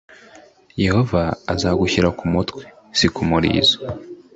Yehova 0.83 1.21
azagushyira 1.53 2.09
ku 2.17 2.25
mutwe; 2.33 2.61
si 2.97 3.07
ku 3.13 3.21
murizo. 3.29 3.77